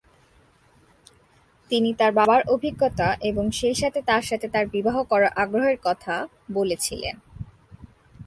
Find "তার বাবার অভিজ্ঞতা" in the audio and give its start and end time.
1.93-3.07